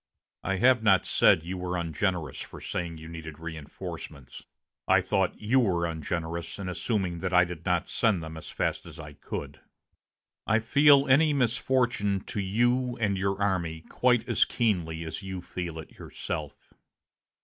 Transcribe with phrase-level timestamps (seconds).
[0.43, 4.47] I have not said you were ungenerous for saying you needed reinforcements.
[4.87, 8.87] I thought you were ungenerous in assuming that I did not send them as fast
[8.87, 9.59] as I could.
[10.47, 15.77] I feel any misfortune to you and your army quite as keenly as you feel
[15.77, 16.73] it yourself.